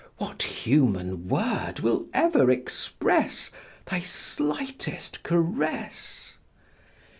[0.17, 3.51] What human word will ever express
[3.85, 6.33] thy slightest caress?